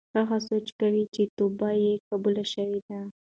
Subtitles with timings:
[0.17, 2.99] هغه سوچ کاوه چې توبه یې قبوله شوې ده.